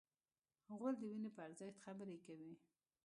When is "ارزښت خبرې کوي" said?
1.47-2.53